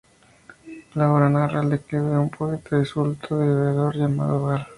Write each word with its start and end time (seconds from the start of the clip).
La 0.95 1.13
obra 1.13 1.29
narra 1.29 1.61
el 1.61 1.69
declive 1.69 2.07
de 2.09 2.17
un 2.17 2.31
poeta 2.31 2.75
disoluto 2.79 3.35
y 3.43 3.47
bebedor 3.47 3.95
llamado 3.95 4.41
Baal. 4.41 4.67